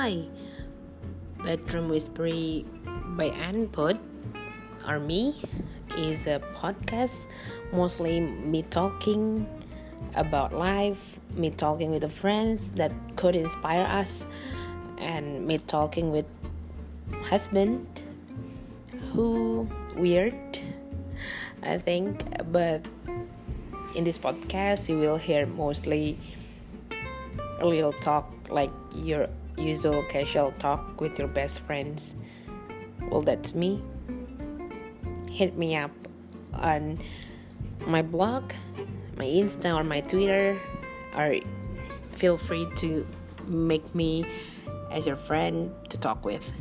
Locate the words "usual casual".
29.60-30.52